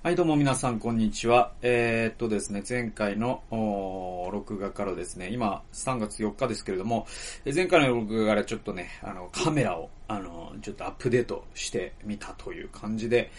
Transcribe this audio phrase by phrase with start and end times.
[0.00, 1.50] はい、どうも皆さん、こんにちは。
[1.60, 3.42] えー、っとですね、前回の
[4.32, 7.08] 録画からですね、今、3月4日ですけれども、
[7.52, 13.30] 前回の録画からちょっとね、あの、カメラを、あの、ちょっとアップデートしてみたという感じで、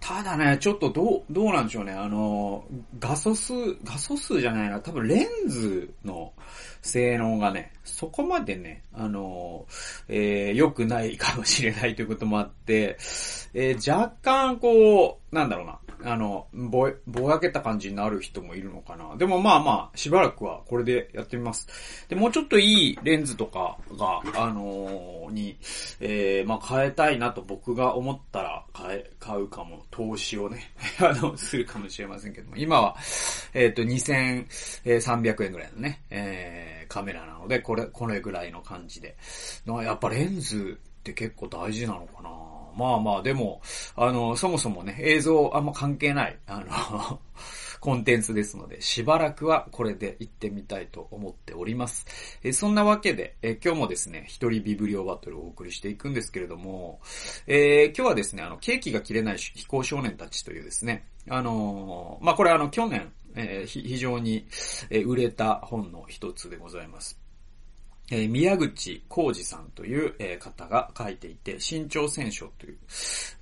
[0.00, 2.64] ただね、ちょっとどう、どうなんでしょうね、あの、
[2.98, 3.52] 画素数、
[3.82, 6.32] 画素数じゃないな、多分レンズの
[6.82, 9.66] 性能がね、そこまでね、あの、
[10.08, 12.96] えー、良くないかもしれないということもあって、
[13.54, 19.16] えー、若干こう、なんだろうな、あの、ぼ、ぼやけた感じになる人もいるのかな。
[19.16, 21.68] でもまあまあ、しばらくはこれでやってみます。
[22.08, 25.56] で、もうちょっといいレンズとかが、あのー、に、
[26.00, 32.96] え、えまあ変えたいなと僕が思ったら買え、買うかも、投資をね、 あの、するかもしれませんけども、今は、
[33.54, 39.16] えっ、ー、と、2300円ぐらいのね、えー、カメラなので、これ、これぐらいの感じで。
[39.66, 42.30] やっぱレンズって結構大事なのかな。
[42.76, 43.60] まあまあ、でも、
[43.96, 47.20] あの、そもそもね、映像あんま関係ない、あの
[47.80, 52.06] コンテンツですので、しばらくはこれで行ってみたいと思っております。
[52.42, 57.00] えそんなわけで、え今日もですね、一人ビブリオバトルをお送りしていくんですけれども、
[57.46, 64.46] えー、今日はですね、あの、ケーキが切れない飛行少年たちというですね、あのー、まあ、これあの、去年、えー、非常に、
[64.90, 67.27] え売れた本の一つでございます。
[68.10, 72.78] えー、宮口浩二さんという、えー、方が書いていて、新潮戦書という、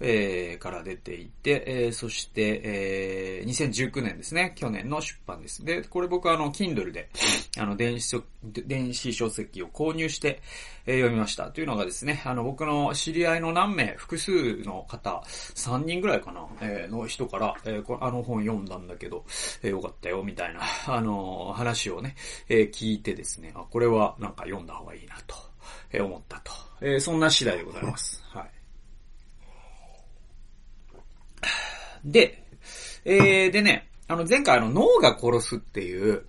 [0.01, 5.65] えー、から出ていて、え、そして、えー、2019年ですね、去年の出版です。
[5.65, 7.09] で、これ僕はあの、Kindle で、
[7.59, 10.43] あの、電子書、電子書籍を購入して、
[10.87, 11.51] えー、読みました。
[11.51, 19.25] というのがですね、あの、僕の知り合いの何名、複数の方、3人ぐらいかな、えー、の人から、えー、あの本読んだんだけど、
[19.63, 22.15] えー、よかったよ、みたいな、あの話をね、
[22.49, 25.35] えー、聞いてですね、あ、これはなんか読んだ方がいいなと、
[25.93, 26.53] えー、思ったと。
[26.81, 28.23] えー、そんな次第でございます。
[28.31, 28.51] はい。
[32.05, 32.45] で、
[33.05, 36.27] えー、でね、あの、前回あの、脳が殺すっていう、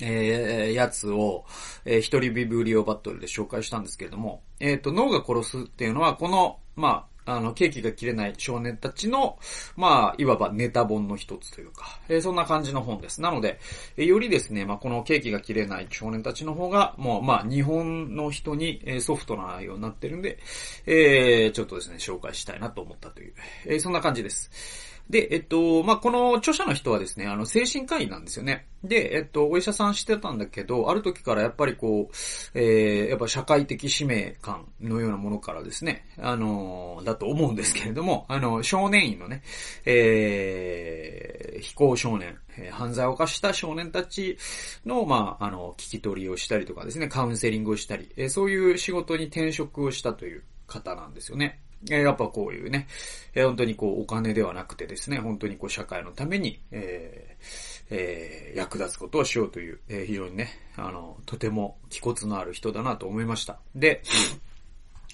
[0.00, 1.44] えー、やつを、
[1.84, 9.38] えー、一人ビブリオバトルで紹介したんですけれども、えっ、ー、と、脳が殺すっていうのは、この、まあ、あの、ケーキが切れない少年たちの、
[9.76, 13.20] まあ、いわばネタ本の一つというか、えー、そんな感じの本です。
[13.20, 13.60] なので、
[13.98, 20.38] えー、よりですね、まあ、このケーキが切れない少年たちの方が、もう、まあ、日本の人に、えー、ソフトな内容になってるんで、
[20.86, 23.34] えー、ちょっとですね、紹介したいなと思ったという、
[23.66, 24.87] えー、そんな感じです。
[25.10, 28.66] で、えっと、まあ、この著者の人はですね、あの、精神科医なんですよね。
[28.84, 32.14] で、えっと、お医者さんしてたんだけど、ある時からやっぱりこう、
[32.54, 39.42] えー、やっぱ社会的使命感のようなものからですね、あの、だと思うんですけれども、あの、少年院のね、
[39.86, 42.38] えー、非行少年、
[42.70, 44.36] 犯罪を犯した少年たち
[44.84, 51.62] の、まあ、あの、聞き取りをしたりとかですね、カウンセリングをしたり、えー、そういう仕事に転職をしたという方なんですよね。
[51.90, 52.88] えやっぱこういうね、
[53.34, 63.58] え本当にこうお金ではなくてですね、本当にこう社会のために、えー、えー、役立つことをしようという、えー、非常にね、あの、とても気骨のある人だなと思いました。
[63.74, 64.02] で、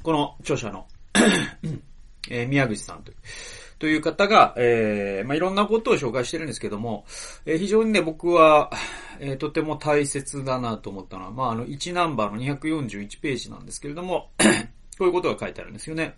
[0.02, 0.86] この著者の
[2.30, 3.16] えー、宮口さんという、
[3.78, 7.04] という方が、えー、まあ、いろんなことを紹介してるんですけども、
[7.44, 8.70] えー、非常にね、僕は、
[9.20, 14.30] えー、とても大切だなと思ったのは、まあ、あの、1ナンバーの241ページなんですけれども、
[14.98, 16.16] こういうことが書いてあるんですよね。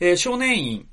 [0.00, 0.88] えー、少年院、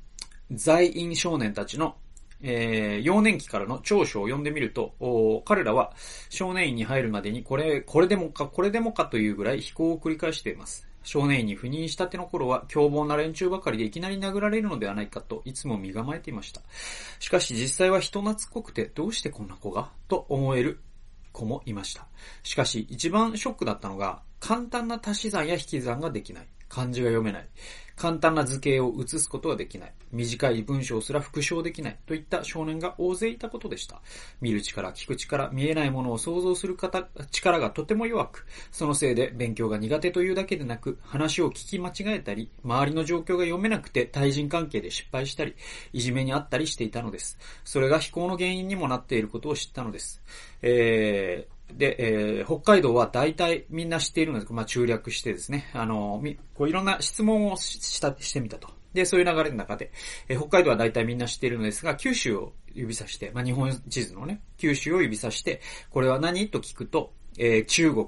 [0.52, 1.96] 在院少年たちの、
[2.42, 5.92] えー、幼年期からの長所を読んでみると、彼らは
[6.28, 10.86] 少年院に入るまでにこれ、これでもか、これでもかというぐらい飛行を繰り返しています。
[11.02, 16.62] 少年院に赴任したての頃は凶暴な連中ばかりでいきなり殴られるのではないかといつも身構えていました。
[17.20, 19.92] しかし実際は人懐っこくてどうしてこんな子が？
[20.08, 20.80] と思える
[21.30, 22.08] 子もいました。
[22.42, 26.46] しかし一番ショックだったのが簡単な足し算や引き算ができない。
[26.68, 27.48] 漢字が読めない。
[27.96, 29.92] 簡単な図形を写すことができない。
[30.12, 31.98] 短い文章すら復唱できない。
[32.06, 34.02] といった少年が大勢いたことでした。
[34.42, 45.54] 見る力、聞く力、見えないものを想像する方、力がとても弱く、そのせいで勉強が苦手というだけでなく、話を聞き間違えたり、周りの状況が読めなくて対人関係で失敗したり、
[45.94, 47.38] いじめにあったりしていたのです。
[47.64, 50.22] それが非行の原因にもなっていることを知ったのです。
[50.60, 58.68] えーで、えー、北海道は大体みんな知っているので、まあ、中略してですね、あの、み、こういろんな質問をした、してみたと。
[58.94, 59.90] で、そういう流れの中で、
[60.28, 65.60] えー、北海道は大体みんな知っているのですが、九州を指さして、まあ、日本地図のね、九州を指さして、
[65.90, 68.06] これは何と聞くと、えー、中国、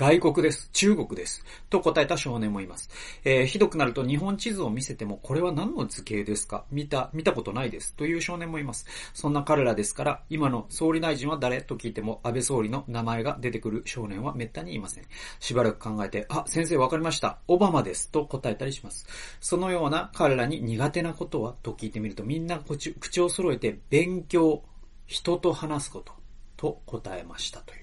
[0.00, 0.70] 外国です。
[0.72, 1.44] 中国です。
[1.68, 2.88] と答えた少年もいます。
[3.22, 6.64] えー、ひどくなると日本地図を見せても、これは何の図形ですか？
[6.70, 7.92] 見た、見たことないです。
[7.96, 8.86] という少年もいます。
[9.12, 11.60] そんな彼らですから、今の総理大臣は誰？
[11.60, 15.04] と聞いても、安倍総理の名前が出てくる少年は滅多にいません。
[15.38, 17.36] しばらく考えて、あ、先生わかりました。
[17.46, 18.08] オバマです。
[18.08, 19.06] と答えたりします。
[19.38, 21.54] そのような彼らに苦手なことは？
[21.62, 24.64] と聞いてみると、みんな口を揃えて、勉強、
[25.06, 26.14] 人と話すこと、
[26.56, 27.79] と答えましたという。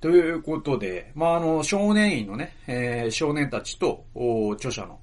[0.00, 4.06] ということで、まあ、あの、少年院のね、えー、少年たちと、
[4.54, 4.98] 著者の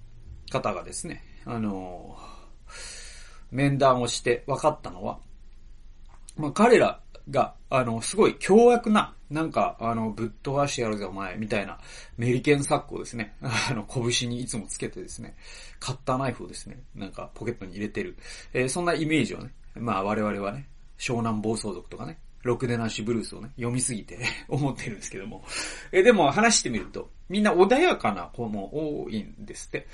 [0.49, 2.17] 方がですね、あの
[3.51, 5.19] 面談をして分かったのは、
[6.35, 6.99] まあ、彼ら
[7.29, 11.79] が、あの、すごい凶悪な、なんか、あの、ぶっ飛ばしてやるぜお前、みたいな、
[12.17, 15.35] メリケンサックをですね、 あの、拳にいつもつけてですね、
[15.79, 18.17] カッターナイフをですね、なんかポケットに入れてる、
[18.53, 20.67] えー、そんなイメージをね、まあ我々はね、
[20.97, 22.17] 湘南暴走族とかね、
[22.47, 25.45] ろくでなしブルースをね、読みすぎて 思ってるんですけども。
[25.91, 29.87] え、でも話してみると、みんな穏やかな子も多いんですって。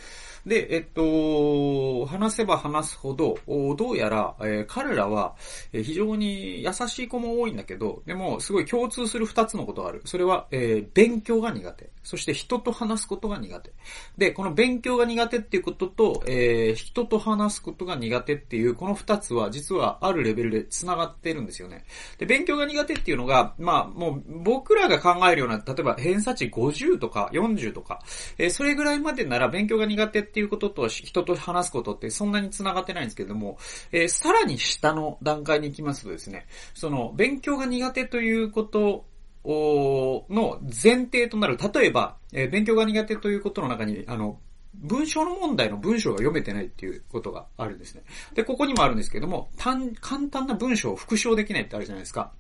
[0.46, 3.38] で、えっと、話せば話すほど、
[3.78, 5.36] どうやら、えー、彼らは、
[5.72, 10.02] えー、非常に優しい子も多いんだけど、でも、すごい共通する二つのことがある。
[10.04, 11.90] それは、えー、勉強が苦手。
[12.04, 13.72] そして人と話すことが苦手。
[14.18, 21.86] で、この勉強が苦手っていうことと、え、人と話すことが苦手っていう、この二つは実はあるレベルで繋がってるんですよね。
[22.18, 28.02] で、勉強が苦手っていうのが、まあ、もう僕らが考えるような、例えば偏差値50とか40とか、
[28.38, 33.58] えー、それぐらいまでなら勉強が苦手っていうことと人と話すことってそんなに繋がってないんですけども、
[33.92, 39.06] えー、さらに下の段階に行きますとですね、その、勉強が苦手ということ
[39.46, 44.40] の前提となる、例えば、えー、勉強が苦手ということの中に、あの、
[44.76, 48.04] 文章の問題の文章が読めてないっていうことがあるんですね。
[48.34, 52.32] で、ここにもあるんですけども、単、簡単な文章を復唱できないってあるじゃないですか。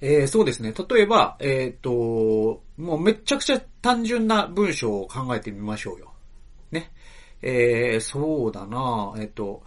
[0.00, 0.74] えー、そうですね。
[0.88, 6.12] 例えば、えっ、ー、と、もうめちゃくちゃ単純な文章を考えてみましょうよ。
[6.70, 6.92] ね。
[7.42, 9.62] えー、そうだなえっ、ー、と、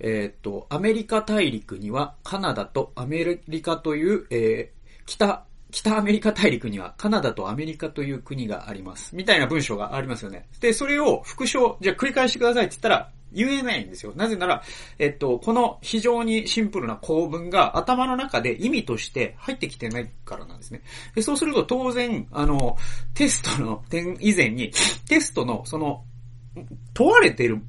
[0.00, 9.14] えっ、ー、と、アメリカ大陸にはカナダとアメリカという、えー、北、北アメリカ大陸にはカナダとアメリカという国があります。
[9.14, 10.48] みたいな文章がありますよね。
[10.60, 14.12] で、それを復唱、じゃあ繰り返してくださいって言ったら、言えないんですよ。
[14.16, 14.62] なぜなら、
[14.98, 20.82] えっと、この非常にシンプルな構文が頭の中で意味として入ってきてないからなんですね。
[21.14, 22.76] でそうすると当然、あの、
[23.14, 24.72] テストの点以前に、
[25.08, 26.04] テストのその、
[26.94, 27.62] 問われている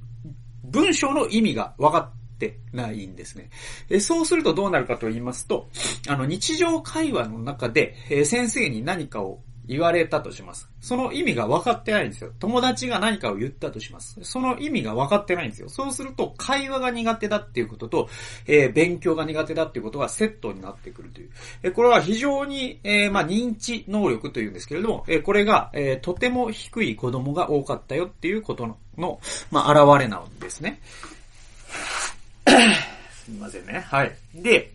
[0.64, 3.50] 文章の意味が分かってないんですね。
[3.90, 5.70] えそうするとどうなるかと言いますと、
[6.08, 10.70] あの、日常会話の中で、え先生に何かを言われたとします。
[10.82, 12.32] その意味が分かってないんですよ。
[12.40, 14.20] 友達が何かを言ったとします。
[14.22, 15.70] その意味が分かってないんですよ。
[15.70, 18.10] そうすると、会話が苦手だっていうことと、
[18.48, 21.30] えー、勉強が苦手だっていうことがセットになってくるという。
[21.64, 29.22] えー、これは非常に、えー、まあ、認知能力というんですけれども、えこれが、えとても低い子供が多かったよっていうことの、の
[29.52, 30.82] まあ、現れなんですね。
[33.24, 33.86] すみませんね。
[33.88, 34.14] はい。
[34.36, 34.74] で、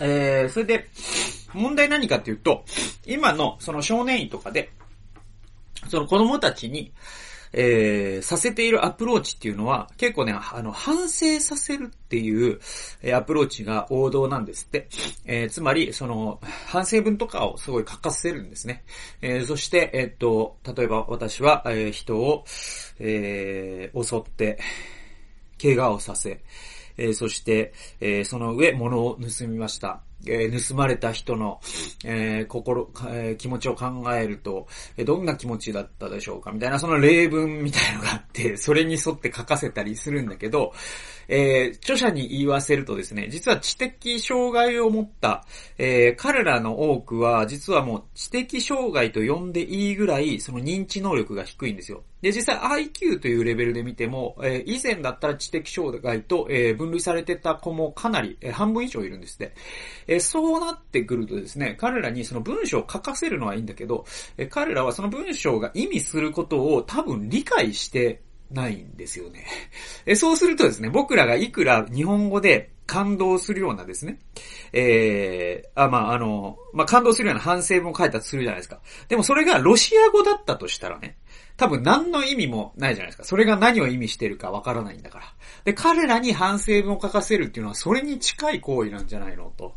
[0.00, 0.88] えー、それで、
[1.52, 2.64] 問題何かっていうと、
[3.06, 4.70] 今のその少年院とかで、
[5.88, 6.92] その子供たちに、
[7.56, 12.58] えー、させているアプローチっていうのは、結構ね、あの、反省させるっていう、
[13.00, 14.88] えー、アプローチが王道なんですって。
[15.24, 18.82] えー、つまり、その、反省文とかをすごい書かせるんですね。
[19.22, 22.44] えー、そして、えっと、例えば私は、えー、人を、
[22.98, 24.58] えー、襲って、
[25.62, 26.42] 怪我をさせ、
[26.96, 30.02] えー、そして、えー、その上、物を盗みました。
[30.26, 31.60] えー、盗まれた人の、
[32.04, 34.66] えー、心、えー、気持ちを考えると、
[34.96, 36.52] え、どんな気持ちだったでしょうか？
[36.52, 40.72] みたいな、その例文みたいのがあって、 それに沿って書かせたりするんだけど、
[41.28, 45.46] えー、著者に言わせるとですね、実は知的障害を持った、
[45.78, 52.02] え、彼らの多くは、実はもう知的障害と呼んでいいぐらい、その認知能力が低いんですよ。
[52.20, 59.54] で、実際 IQ というレベルで見ても、え、以前だったら知的障害と、え、分類されてた子もかなり、え、半分以上いるんですって。
[60.14, 64.04] え、そうなってくるとですね、彼らにその文章を書かせるのはいいんだけど、
[64.36, 69.46] え、彼らはその文章が意味することを多分理解してないんですよね。
[70.06, 74.18] えそうするとですね、僕らがいくら日本語で感動するようなですね、
[74.72, 78.80] えー、あ、まあ、あの、まあ、感動するような反省文を書いたとするじゃないですか。
[79.08, 81.16] でもそれがロシア語だったとしたらね、
[81.56, 83.24] 多分何の意味もないじゃないですか。
[83.24, 85.24] それが何を意味してるかわからないんだから。
[85.64, 89.74] で、彼らに反省文を書かせるっていうのはそれに近い行為なんじゃないのと。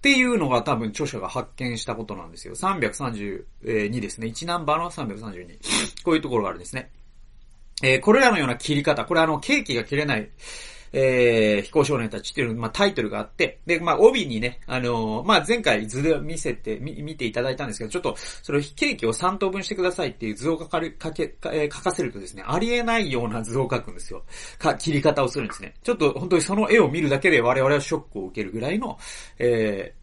[0.00, 2.54] っていうのが多分著者が発見したことなんですよ。
[2.54, 4.28] 332ですね。
[4.28, 6.02] 1ナンバーの332。
[6.02, 6.90] こういうところがあるんですね。
[7.82, 10.30] えー、これらのような切り方、これあの、ケーキが切れない、
[10.92, 24.24] えー、飛行少年たちっていうの、まあ、タイトルがあって、で、まあ、帯にね、あのー、まあ、前回図で見せて、み、見ていただいたんですけど、ちょっと、それケーキを3等分してくださいっていう図を書かれ、書け、えー、書かせるとですね、ありえないような図を書くんですよ。
[24.58, 25.74] か、切り方をするんですね。
[25.82, 28.98] ちょっと、本当にその絵を見るだけで我々はショックを受けるぐらいの、
[29.38, 29.94] え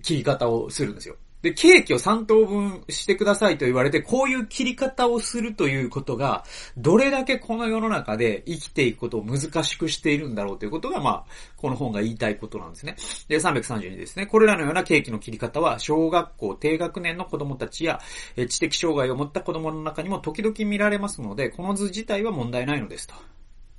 [0.00, 1.16] ー、切り方をするんですよ。
[1.44, 6.42] で、ケーキを3等分してくださいと言われて、こういう切り方をするということが、
[6.78, 11.24] どれだけこの世の中で生きていくことを難しくしているんだろうということが、まあ、
[11.58, 12.96] この本が言いたいことなんですね。
[13.28, 14.24] で、332ですね。
[14.24, 18.00] これらのようなケーキの切り方は、小学校低学年の子供たちや、
[18.48, 23.14] 知的障害を持った子供の中にも時々見られますので、この図自体は問題ないのですと。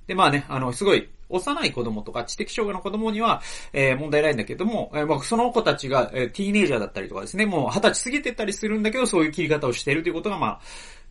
[0.08, 3.42] で、まあね、あの、すごい、幼い子供とか知的障害の子供には、
[3.74, 10.60] えー、問題ないんだけども、えー、まあ、その子たちが、えー、ティーネイジャーだったりとかですね、もう二十歳過ぎてたりするんだけど、そういう切り方をしているということが、まあ、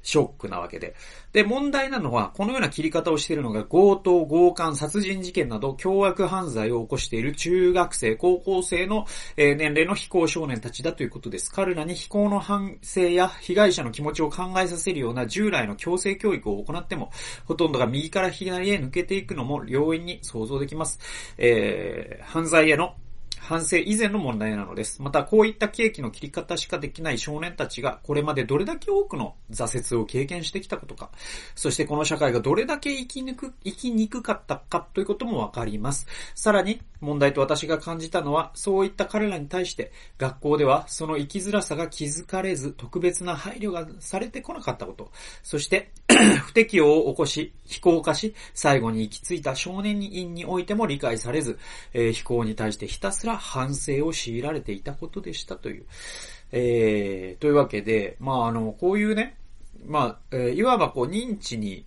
[0.04, 0.94] ショックなわけで。
[1.32, 9.06] で、問題なのは、このような切り方をしているのが、強盗、強姦、殺人事件など、凶悪犯罪を起こしている中学生、高校生の、
[9.37, 11.50] えー、年齢の非行少年たちだということです。
[11.50, 17.11] 彼らに非行の反省や被害者の気持ちを考えさせるような従来の強制教育を行っても、
[17.46, 21.00] ほとんどが右から左へ抜けていくのも容易に想像できます。
[21.38, 22.94] えー、犯罪への
[23.45, 25.03] 反省以前の問題なのです。
[25.03, 31.11] また、こういったケーキの切り方しかできない少年たちが、これまでどれだけ多くの挫折を経験してきたことか、
[31.55, 36.07] そしてこの社会がどれだけ生きにく、生きにくかったかということもわかります。
[36.35, 45.11] さらに、問題と私が感じたのは、そういった彼らに対して、学校ではその生きづらさが気づかれず、特別な配慮がされてこなかったこと、
[45.43, 45.91] そして
[46.47, 51.59] 不適応を起こし、非行化し、最後に行き着いた少年院においても理解されず、
[51.92, 55.87] えー、非行に対してひたすら反省を強いられていたことでしたという。
[56.52, 59.37] えー、というわけで、まああの、こういうね、
[59.87, 61.85] まあ、えー、いわばこう認知に、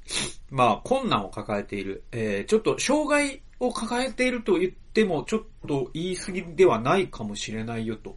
[0.49, 8.15] まあ困難を抱えている、えー、ちょっと障害を抱えていると言ってもちょっと言い過ぎではないかもしれないよと。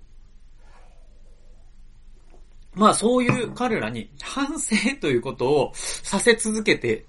[2.75, 7.07] まあそういう彼らに反省ということをさせ続けて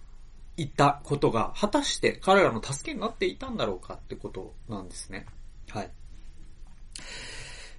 [0.58, 5.26] いたことが果たして彼らの助けになっていたんだろうかってことなんですね。
[5.70, 5.92] はい。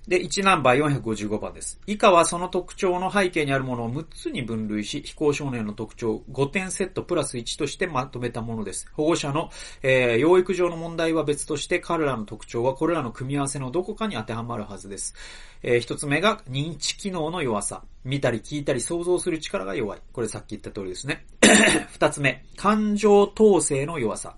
[0.09, 1.81] で、1ナンバー455番です。
[1.87, 8.89] 以下はその特徴の背景にあるものを6つに分類し、非行少年の特徴5点セットプラス1としてまとめたものです。
[8.95, 9.51] 保護者の、
[9.83, 15.15] えー、養育上の問題は別として、彼らの特徴はこれらの組み合わせのどこかに当てはまるはずです。
[15.63, 17.85] えー、1つ目が認知機能の弱さ。
[18.05, 20.01] 見たり聞いたり想像する力が弱い。
[20.13, 21.25] これさっき言った通りですね。
[21.97, 24.35] 2つ目、感情統制の弱さ。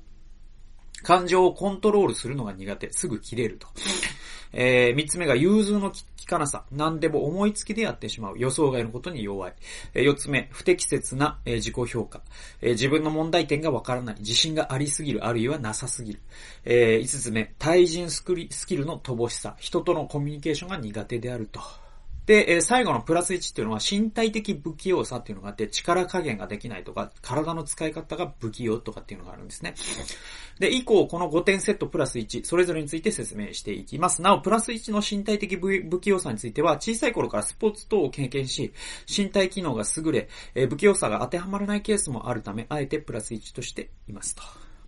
[1.03, 2.93] 感情をコントロールするのが苦手。
[2.93, 3.69] すぐ切れると。
[4.55, 5.97] えー、三つ目が融通の効
[6.27, 6.65] かなさ。
[6.73, 8.39] 何でも思いつきでやってしまう。
[8.39, 9.55] 予想外のことに弱い。
[9.95, 12.23] えー、四つ目、不適切な、えー、自己評価。
[12.63, 14.17] えー、自分の問題点がわからない。
[14.21, 16.21] 自信がありすぎる、あるいはなさすぎる。
[16.65, 19.57] えー、五つ目、対人スキルの乏しさ。
[19.59, 21.84] 人とのコミュニケーションが苦手であると。
[22.27, 29.75] で、え最後のプラス1っていうのは身体的不器用さっていうのがあって、力加減ができないとか、体の使い方が不器用とかっていうのがあるんですね。
[30.59, 34.23] で、以降、この5点セットプラス1、それぞれについて説明していきます。
[34.23, 38.73] なお、プラス1の身体的不器用さについては、小さい頃からスポーツ等を経験し、
[39.07, 44.43] 身体機能が優れ、え不器用さが当てはまらないケースもあるため、あえてプラス1としていますと。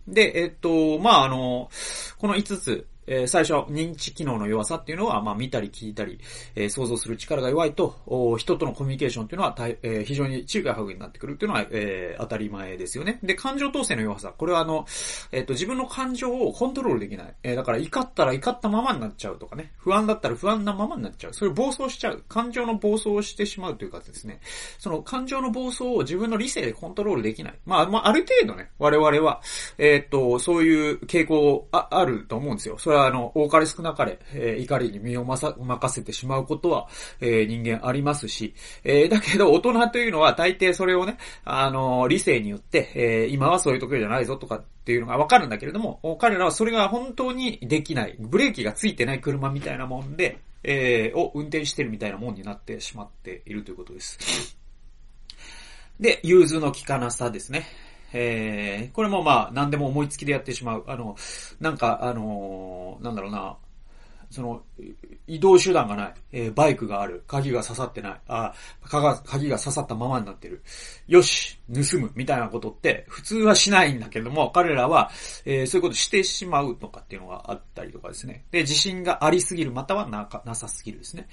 [0.07, 1.69] で、えっと、まあ、あの、
[2.17, 6.19] この5つ、えー、最初、認知機能の弱さっていうのは、まあ、見たり聞いたり、
[6.55, 13.19] えー、想像する力が弱いと、お人とのコミュニケーションっていうのは、えー、非常に中華ハグになってくるっていうのは、えー、当たり前ですよね。
[13.23, 14.33] で、感情統制の弱さ。
[14.37, 14.85] これはあの、
[15.31, 17.33] えっ、と、自分の感情をコントロールできない。
[17.43, 19.71] えー、だから、怒ったら怒ったままになっちゃうとかね。
[19.77, 21.33] 不安だったら不安なままになっちゃう。
[21.33, 22.23] それ暴走しちゃう。
[22.27, 24.41] 感情の暴走をしてしまうというかですね。
[24.79, 27.53] その感情の暴走を自分の理性でコントロールできない。
[27.65, 29.41] まあ、まあ、ある程度ね、我々は、
[29.77, 32.77] えっ、と、そういう傾向あ、あると思うんですよ。
[32.77, 36.87] それあの、多かれ少なかれ、えー、怒りに身を任せてしまうことは、
[37.19, 54.57] えー、人間ありますし、えー、だけど大人というのは大抵それをね、あの理性によって、えー、今はそういう時じゃないぞとかっていうのがわかるんだけれども、彼らはそれが本当にできない、ブレーキがついてない車みたいなもんで、えー、を運転してるみたいなもんになってしまっているということです。
[55.99, 57.65] で、融通の効かなさですね。
[58.13, 60.83] えー、これもまあ、何でも思いつきでやってしまう。
[60.87, 61.15] あの、
[61.59, 63.57] なんか、あのー、なんだろうな、
[64.29, 64.61] その、
[65.25, 66.13] 移動手段がない。
[66.33, 67.23] えー、バイクがある。
[67.27, 68.21] 鍵が刺さってない。
[68.27, 68.53] あ、
[69.25, 70.63] 鍵が刺さったままになってる。
[71.07, 72.11] よし、盗む。
[72.15, 75.11] みたいなことって、普通はしないんだけども、彼らは、
[75.45, 78.45] えー、そういうことしてしまうとかっていうのがあったりとかですね。
[78.51, 81.27] で、自信がありすぎる、またはなか、なさすぎるですね。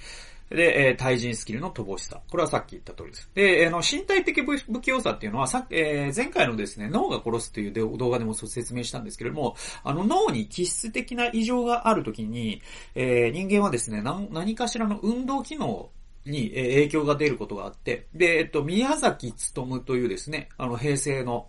[0.49, 2.21] で、えー、対人スキルの乏しさ。
[2.29, 3.29] これはさっき言った通りです。
[3.33, 12.61] で、あの、身体的不器用さっていうのは、さえー、前回のですね、脳が殺すという動画でも説明したんですけれども、あの、脳に気質的な異常があるときに、
[12.93, 15.89] えー、人間はですね、何かしらの運動機能
[16.25, 21.47] に影響が出ることがあって、で、えっと、宮崎努というですね、あの、平成の、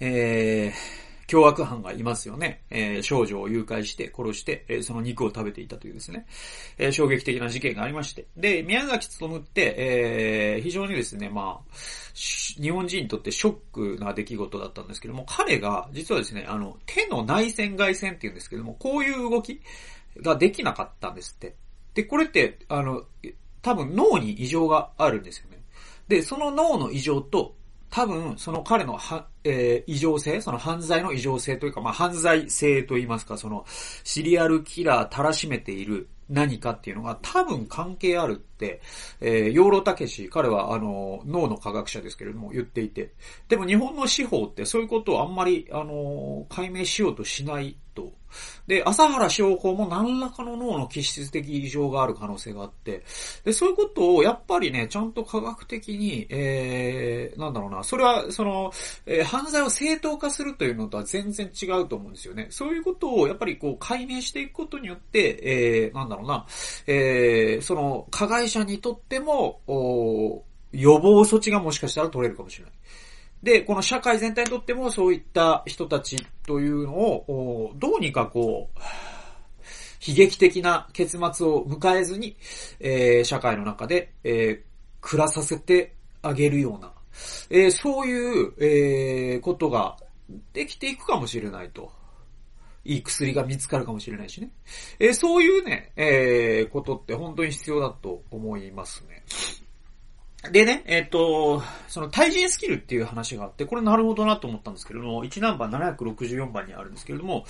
[0.00, 2.62] えー、凶悪犯がいますよね。
[2.70, 6.26] えー、少女を誘拐して殺して、えー、その肉を食べていたというですね、
[6.78, 8.26] えー、衝撃的な事件がありまして。
[8.36, 11.74] で、宮崎努って、えー、非常にですね、まあ、
[12.14, 19.60] 日本人にとってショックな出来事だったんですけども、彼が、実はですね、あの、手の内線外線っていうんですけども、こういう動き
[20.22, 21.54] ができなかったんですって。
[21.92, 23.04] で、これって、あの、
[23.60, 25.60] 多分脳に異常があるんですよね。
[26.08, 27.54] で、その脳の異常と
[27.90, 33.64] 多分、その彼のは、えー、異常性、その犯罪の異常性というか、まあ、犯罪性といいますか、その、
[34.04, 38.82] シリアルキラーたらしめている何かっていうのが多分関係あるって、
[39.20, 43.12] えー、養老たけし、彼はあの、脳の科学者ですけれども言っていて、
[43.48, 48.18] でも日本の司法ってそういうことをあんまり、あの、解明しようとしないと
[48.66, 53.02] で、朝原翔子も何らかの脳の気質的異常がある可能性があって、
[53.44, 58.70] で、そういうことをやっぱりね、ちゃんと科学的に、えー、なんだろうな、それは、その、
[59.06, 62.48] えー、犯罪を正当化するというのとは全然違うと思うんですよね。
[62.50, 66.46] そういうことをやっぱりこう解明していくことによって、えー、なんだろうな、
[66.86, 72.72] えー、その、加害者にとっても、お予防措置がもしかしたら取れるかもしれない。
[73.42, 76.16] で、この社会全体にとってもそういった人たち
[76.46, 78.78] というのを、どうにかこう、
[80.06, 82.36] 悲劇的な結末を迎えずに、
[82.80, 84.68] えー、社会の中で、えー、
[85.00, 86.92] 暮らさせてあげるような、
[87.50, 89.96] えー、そういう、えー、ことが
[90.52, 91.96] できていくかもしれないと。
[92.84, 94.50] いい薬が見つかるかもしれないしね。
[94.98, 99.24] えー、そういうね、えー、ことって本当に必要だと思いますね。
[100.52, 107.44] でね、えっ、と、その対人スキルっていう話があって、これなるほどなと思ったんですけれども、1ナンバー764番にあるんですけれども、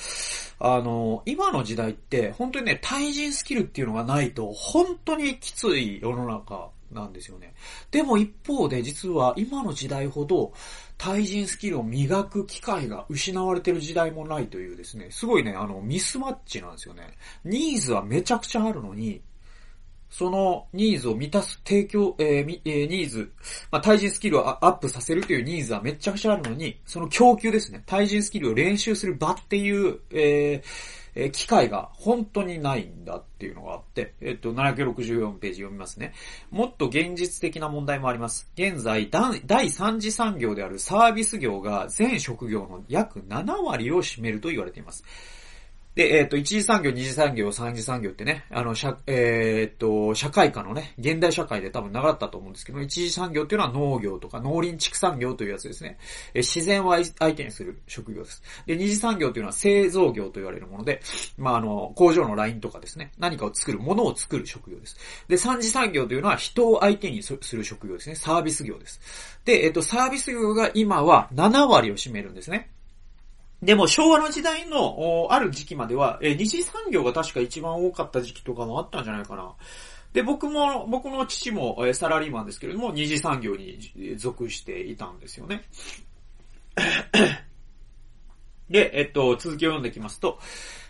[0.58, 7.54] あの、今の時代って本当にね、対人スキルっていうのがないと、本当にきつい世の中なんですよね。
[7.90, 10.52] でも一方で実は今の時代ほど
[10.96, 17.16] 対人スキルを磨く機会が失われてる時代もないというですね、すごいね、あの、ミスマッチなんですよね。
[17.44, 19.20] ニーズはめちゃくちゃあるのに、
[20.10, 23.32] そのニーズを満たす提供、えーえー、ニーズ、
[23.70, 27.82] まあ、対人スキルをアップさせるというニーズはめちゃくちゃあるのに、その供給ですね。
[27.86, 30.62] 対人スキルを練習する場っていう、え、
[31.32, 36.12] 機会が本当にないんだっていうのがあって、えっと、764ページ読みますね。
[36.50, 38.48] もっと現実的な問題もあります。
[38.54, 45.04] 現在、第三次産業であるサービス業が全職業の約7割を占めると言われています。
[45.94, 55.98] で、えっ、ー、と、一次産業、二次産業、三次産業ってね、あの、社、えっ、ー、と、社会科のね、現代社会で多分習ったと思うんですけど、一次産業っていうのは農業とか農林畜産業というやつですね。
[56.34, 58.42] えー、自然を相手にする職業です。
[58.66, 61.00] で、二次産業っていうのは製造業と言われるもので、
[61.36, 64.96] まあ、あの、工場のラインとかですね、何かを作る、ものを作る職業です。
[65.26, 68.14] で、三次産業というのは人を相手にする職業ですね。
[68.14, 69.00] サービス業です。
[69.44, 72.70] で、えっ、と、サービス業が今は7割を占めるんですね。
[73.62, 79.54] でも昭和の時代のある時期までは、え二次産業が確か一番多かった時期とかもあったんじゃないかな。
[80.12, 85.64] で、僕も、僕の父も、えサラリーマンですけれども、二次産業に属していたんですよね。
[88.70, 90.38] で、えっと、続きを読んでいきますと、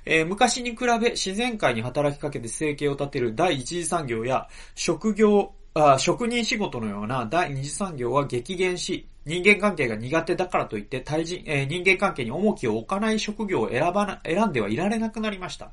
[0.04, 15.70] えー、昔に比べ自然界に働きかけて生計を立てる第一次産業や職業、あ職人仕事のような第二次産業は激減し、人間関係が苦手だからといって対人、えー、人間関係に重きを置かない職業を選ばな、選んではいられなくなりました。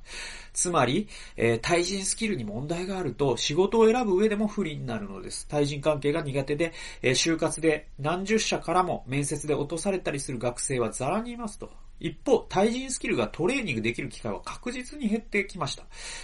[0.53, 5.47] つまり、えー、対人スキルに問題があると仕事を選ぶ上でも不利になるのです。
[5.47, 11.84] 対人関係が苦手で、えー、就活で何十社からも面接で落とされたりする学生はザラにいますと。
[11.99, 15.83] 一方、対人スキルがトレーニングできる機会は確実に減ってきました。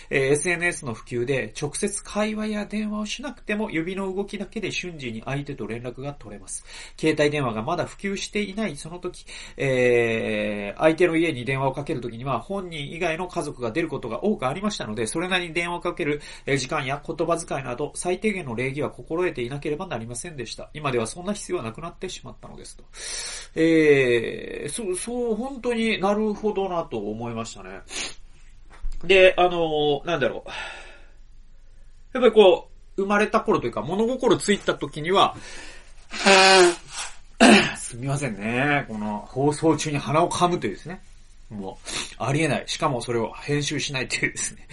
[0.10, 6.66] えー、SNS の普及で直接会話や電話をしなくても指の動きだけで瞬時に相手と連絡が取れます。
[6.98, 9.26] 携帯電話がまだ普及していないその時、
[9.58, 20.70] えー、相手の家に電話をかける時には本人以外の家族が出ることが多くありましたので、それなりに電話をかける時間や言葉遣いなど最低限の礼儀は心得ていなければなりませんでした。
[20.74, 22.84] 今ではそんな必要はなくなってしまったのですと。
[23.56, 27.82] えー、そう、そう、本当になるほどなと思いましたね。
[29.04, 30.50] で、あのー、なんだろう。
[32.14, 35.36] やっぱりこう、生まれた頃というか、物心ついた時には、
[37.78, 38.86] すみませんね。
[38.88, 41.02] この放送中に鼻を噛むというですね。
[41.50, 41.80] も
[42.20, 42.64] う、ありえない。
[42.68, 44.68] しかもそれを編集しないっていうですね。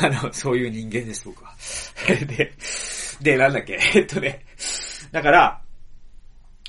[0.02, 1.54] あの、そういう人間です、僕は。
[2.26, 2.52] で、
[3.20, 4.44] で、なんだっけ、えっとね、
[5.12, 5.60] だから、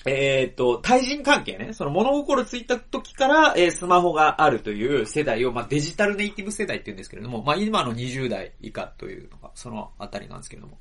[0.06, 10.78] えっ、と、対人関係ね、その物心ついた時から、えー、スマホがあるという世代を、まあ、デジタルネイティブ世代って言うんですけれども、まあ、今の20代以下というのが、そのあたりなんですけれども、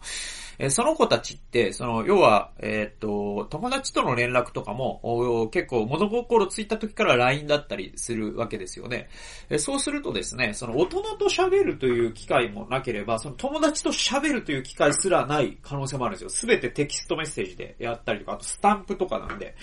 [0.58, 9.08] えー、その子たちって、その、要は、えっ、と、友達との連絡とかも、結構物心ついた時から LINE だったりするわけですよね。
[9.50, 16.30] え、そうするとですね、その大人と喋るという機会もなければ、その友達と喋るという機会すらない可能性もあるんですよ。
[16.30, 19.54] すべてテキストメッセージでやったりとか、あとスタンプとかかなんで、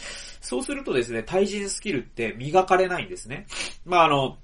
[0.41, 3.47] そうするとですね、対人スキルって磨かれないんですね。
[3.85, 4.37] まあ、あの、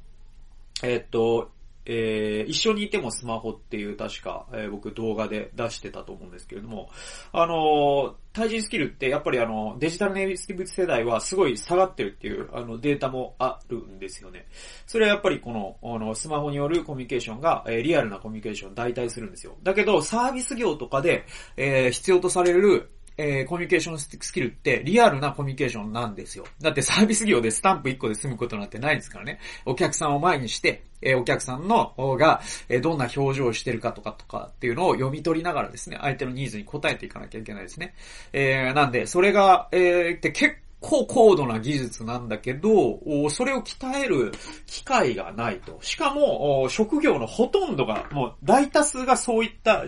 [0.81, 1.51] えっと、
[1.85, 6.89] えー、一緒にいてもスマホっていう確か、えー、僕動画で出してたと思うんですけれども、
[7.33, 14.47] あのー、対人スキルってやっぱりあの、デジタルネイティブ世代はすごい下がってるっていうあのデータもあるんですよね。
[14.87, 19.57] それはやっぱりこの、あの、スマホによるコミュニケーションが、えー、リアルなコミュニケーションを代替するんですよ。
[19.61, 21.25] だけど、サービス業とかで、
[21.57, 26.45] えー、必要とされる、えー、コミュニケーションスキルってリアルなコミュニケーションなんですよ。
[26.61, 29.39] だってサービス業でスタンプ1個で済むことなんてないですからね。
[29.65, 37.93] お客さんを前にして、えー、お客さんの方が、えー、どんな表情をしてるかとかとかっていうのを読み取りながらですね、相手のニーズに応えていかなきゃいけないですね。
[38.31, 44.33] えー、なんで、それが、えー、って結構高度な技術なんだけど、それを鍛える
[44.67, 45.79] 機会がないと。
[45.81, 49.85] しかも、職業のほとんどが、もう大多数がそういった、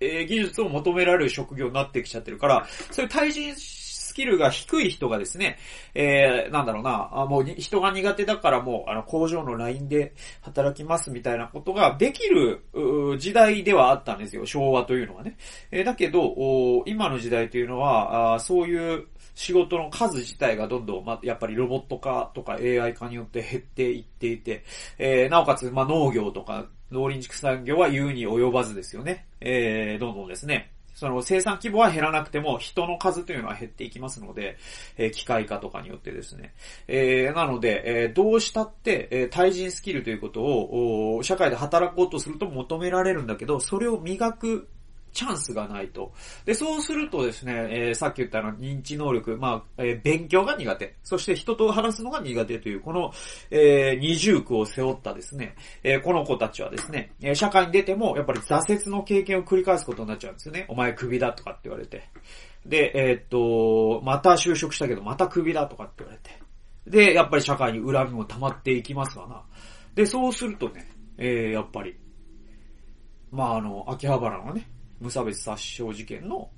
[0.00, 3.54] 技術を求められる職業になってきちゃってるから、そういう対人
[4.10, 5.56] スキルが低い人がですね、
[5.94, 12.64] えー、なんだろうな、あもう人が苦手だからもう、あの、工場の LINE で働きますみたいなことができる
[13.18, 15.36] 時代ではあったんですよ、昭和というのはね。
[15.70, 16.34] えー、だけど、
[16.86, 24.64] 今の時代というのは、あそういう仕事の数自体がどんどん、ま、やっぱりロボット化とか AI 化によって減っていっていて、
[24.98, 29.26] えー、なおかつ、ま農業とか農林畜産業は言うに及ばずですよね。
[29.40, 34.58] えー、どんどんですね、その生産規模は減らなくても人の数というのは減っていきますので、
[34.96, 36.54] えー、機械化とかによってですね。
[36.88, 44.68] えー、なので、えー、どうしたって、え対人スキルということを、社会で働こうとすると求められるんだけど、それを磨く
[45.12, 46.12] チャンスがないと。
[46.44, 50.96] で、そうするとですね、えー、さっき言ったの認知能力、まあ、えー、勉強が苦手。
[51.02, 53.12] そして人と話すのが苦手という、この、
[53.50, 60.66] えー、二重苦を背負ったですね、えー、この子たちはですね、えー、社会に出ても、やっぱり挫折の経験を繰り返すことになっちゃうんですよね。
[60.68, 62.08] お前クビだとかって言われて。
[62.66, 66.30] で、えー、っと、また就職したけど、またクビだとかって言われて。
[66.86, 69.42] で、やっぱり社会に恨みも溜まっていきますわな。
[69.94, 71.96] で、そうするとね、えー、やっぱり、
[73.30, 74.66] まあ、あの、秋葉原のね、
[75.00, 76.50] 無差別殺傷事件の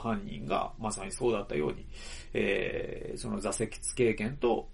[0.00, 1.86] 犯人がまさにそうだったように、
[2.32, 4.68] えー、その挫折経験と、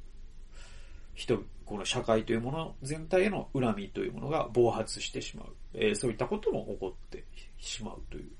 [1.15, 5.47] 人、この社会というもの全体への恨みというものが暴発してしまう。
[5.75, 7.25] えー、そういったことも起こって
[7.59, 8.31] しまうという。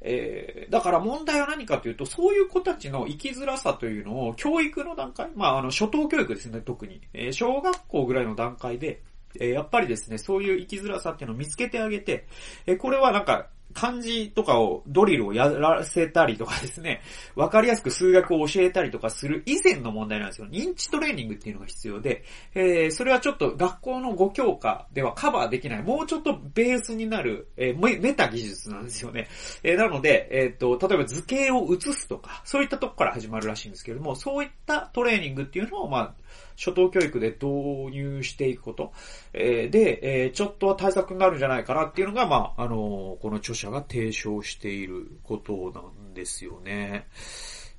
[0.00, 7.00] えー、だから問題は何かというと、そういう子たちの生きづらさというのを教育の段階、まあ、あの、初等教育ですね、特に。
[7.14, 9.02] えー、小学校ぐらいの段階で、
[9.40, 12.26] えー、やっぱりですね、そういう生きづらさっていうのを見つけてあげて、
[12.66, 17.02] えー、これはなんか、漢字とかを、ドリルをやらせたりとかですね、
[17.36, 20.48] わかりやすく数学を教えたりとかする以前の問題なんですよ。
[20.48, 29.28] 認知トレーニングっていうのが必要で、えー、それはちょっと学校の5教科ではカバーできない、もうちょっとベースになる、えー、メタ技術なんですよね。
[29.62, 36.14] えー、なので、えっ、と、例えば図形を写すとか、そういったとこから始まるらしいんですけれども、そういったトレーニングっていうのを、まあ、
[36.58, 38.92] 初等教育で導入していくこと、
[39.32, 47.06] えー、で、えー、ちょっとは対策になるんじゃないかなっていうのが、まあ、あのー、この著者が提唱していることなんですよね。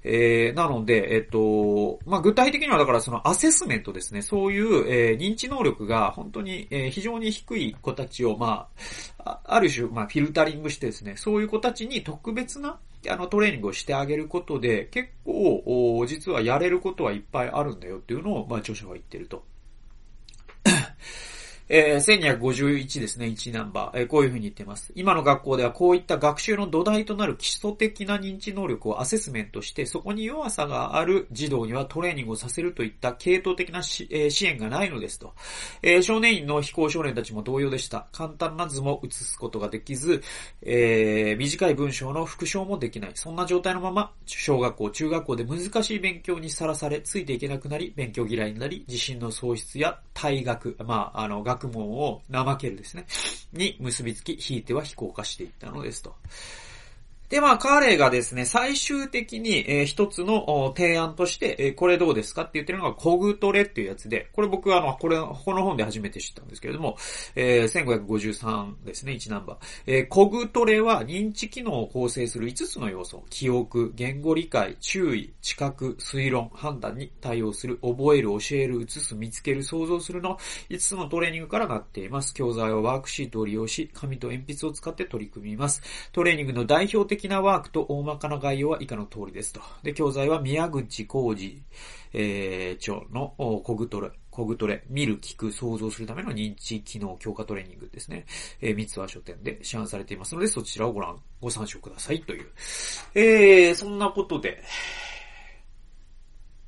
[0.01, 4.21] えー、なので、えっと、まあ、具体的にはだからそのアセスメントですね。
[4.21, 8.69] そういう、えー、認知能力が本当に、えー、非常に低い子たちを、ま
[9.25, 19.43] あ、ある種、まあ、フィルタリングしてですね、そういう子たちに特別な、あの、トレーニングをしてあげることで、結構、実はやれることはいっぱいあるんだよっていうのを、まあ、著者は言ってると。
[21.71, 23.99] えー、1251ですね、1ナンバー。
[23.99, 24.91] えー、こういうふうに言ってます。
[24.95, 35.35] 今の学校ではこういった学習の土台となる基礎的な認知能力をアセスメントして、そこに弱さがある児童にはトレーニングをさせるといった系統的なし、えー、支援がないのですと。
[35.83, 38.07] えー、少年院の非行少年たちも同様でした。
[38.13, 40.23] 簡単な図も写すことができず、
[40.63, 43.11] えー、短い文章の復唱もできない。
[43.13, 53.05] そんな状態のまま、小学校、中学校で難しい勉強にさらされ、ついていけなくなり、勉強嫌いになり、自信の喪失や退学、まあ、あの、学学問を怠けるですね、
[53.51, 56.15] に結びつき、ひいては非公化していったのですと。
[57.29, 62.41] で、まあ、彼がですね、最終的に、えー、一つの提案として、えー、これどうですか？
[62.41, 66.97] って言ってるのが、コグトレっていうやつで、これ僕は、あの、これ、この本で初めて知ったんですけれども、
[67.35, 69.57] えー、1553ですね、1ナンバー。
[69.85, 80.39] えー、コグトレは認知機能を構成する5つの要素、記憶、言語理解、注意、知覚、推論、判断に対応する、覚える、教える、移す、見つける、想像するの
[80.71, 82.33] 5つのトレーニングからなっています。
[82.33, 85.83] 教材はワークシートを利用し、紙と鉛筆を使って取り組みます。
[86.11, 89.61] トレーニングの代表的なワークと大まかな概要は以下の通りですと。
[89.83, 91.61] で、教材は宮口浩二、
[92.13, 98.25] えー、長のコグトレ、コグトレ、見る、聞く、想像するための認知機能強化トレーニングですね。
[98.61, 102.47] えー、三つは書店で市販されていますので、そちらをご覧、ご参照くださいという。
[103.15, 104.63] えー、そんなことで、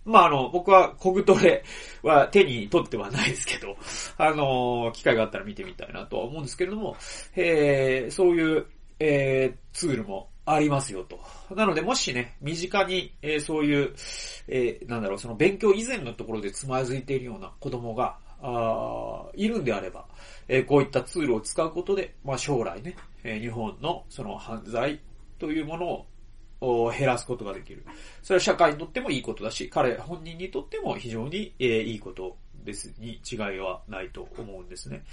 [0.03, 1.63] まあ、あの、僕はコグトレ
[2.01, 3.77] は手に取ってはないですけど、
[4.17, 6.95] あの、機会があったら見てみたいなとは思うんですけれども、
[7.35, 8.65] えー、そういう、
[8.99, 11.19] えー、ツールもありますよと。
[11.55, 13.93] なので、もしね、身近に、えー、そういう、
[14.47, 20.05] えー、なんだろう、その勉強以前のところでつまずいているような子供が、あいるんであれば、
[20.47, 24.99] えー、こういったツールを使うことで、まあ将来ね、え、日本のその犯罪
[25.37, 26.05] というもの
[26.59, 27.85] を減らすことができる。
[28.23, 35.03] それは社会にとってもいいことだし、彼本人にとっても非常に、え、いいことですに違いはないと思うんですね。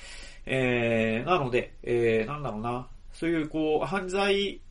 [0.47, 4.63] え、なので、えー、なんだろうな、そういうこう、犯罪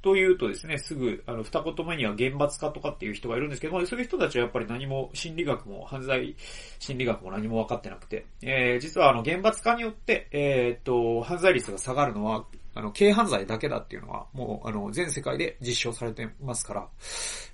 [0.00, 6.36] というとですね、すぐ、あの、二言目には厳罰化とかっていう人がいるんですけども、そういう人たちはやっぱり何も、心理学も、犯罪
[6.78, 16.88] 心理学も何も分かってなくて、えー、実はあの、厳罰化によって、えー、っと、犯罪率が下がるのは、あの、軽犯罪だけだっていうのは、もう、あの、全世界で実証されてますから、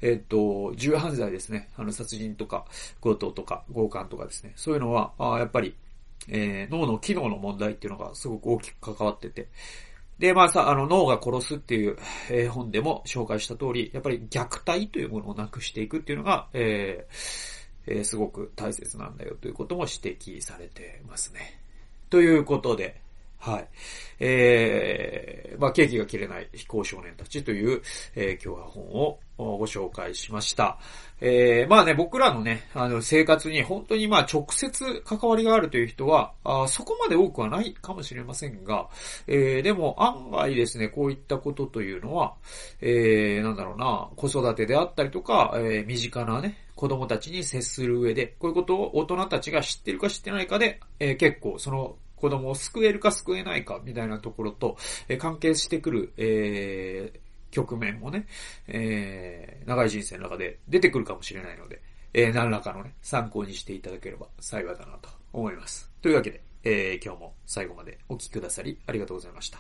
[0.03, 1.71] え、っと、重犯罪ですね。
[1.77, 2.67] あの、殺人とか、
[3.01, 4.53] 強盗とか、強姦とかですね。
[4.57, 5.75] そういうのは、あやっぱり、
[6.29, 9.49] えー、脳の機能の問題っていうのがすごく大きく関わってて、
[10.19, 11.97] で、まあさ、あの、脳が殺すっていう、
[12.31, 17.15] えー、本でも紹介した通り、やっぱり虐待というものをなくしていくっていうのが、えー、
[17.87, 21.61] えー、すごく大切なんだよということも指摘されてますね。
[22.11, 23.01] ということで、
[23.45, 23.69] はい。
[24.21, 27.83] えー、まあ、ケーキが切れない非行少年たちという、
[28.15, 30.79] えー、今日は本をご紹介しました。
[31.21, 38.89] えー、まあね、僕らのね、あの、生活に本当にまあ直接関わりがあるという人は、あそこまで多くはないかもしれませんが、
[39.27, 42.33] えー、でも案外ですね、こういったことというのは、
[42.81, 54.77] えー、なんだろうな、子育てであったりとか、えー、身近なね、子供たちに接する上で、こういうことを大人たちが知ってるか知ってないかで、えー、結構その子供を救えるか救えないかみたいなところと、
[55.09, 57.19] え関係してくる、えー、
[57.51, 58.27] 局面もね、
[58.67, 61.81] えー、長い人生の中で出てくるかもしれないので、
[62.13, 65.91] えー、何らかのね、参考にしていただければ幸いだなと思います。
[66.01, 69.59] というわけで、えー、今日も最後までお聴きくださりありがとうございました。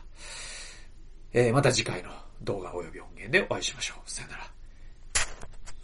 [1.32, 2.10] えー、また次回の
[2.42, 4.10] 動画及び音源でお会いしましょう。
[4.10, 4.53] さよなら。